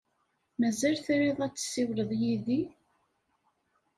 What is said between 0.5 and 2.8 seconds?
Mazal triḍ ad tessiwleḍ yid-i?